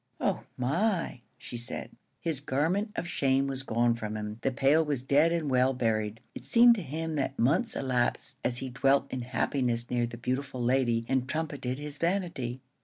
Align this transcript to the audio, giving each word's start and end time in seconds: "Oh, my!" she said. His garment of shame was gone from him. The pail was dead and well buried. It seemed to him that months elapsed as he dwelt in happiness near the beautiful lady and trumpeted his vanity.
"Oh, 0.19 0.45
my!" 0.57 1.21
she 1.37 1.57
said. 1.57 1.91
His 2.19 2.39
garment 2.39 2.89
of 2.95 3.05
shame 3.07 3.45
was 3.45 3.61
gone 3.61 3.93
from 3.93 4.17
him. 4.17 4.39
The 4.41 4.49
pail 4.51 4.83
was 4.83 5.03
dead 5.03 5.31
and 5.31 5.47
well 5.47 5.75
buried. 5.75 6.21
It 6.33 6.43
seemed 6.43 6.73
to 6.73 6.81
him 6.81 7.13
that 7.17 7.37
months 7.37 7.75
elapsed 7.75 8.39
as 8.43 8.57
he 8.57 8.71
dwelt 8.71 9.11
in 9.13 9.21
happiness 9.21 9.91
near 9.91 10.07
the 10.07 10.17
beautiful 10.17 10.63
lady 10.63 11.05
and 11.07 11.29
trumpeted 11.29 11.77
his 11.77 11.99
vanity. 11.99 12.61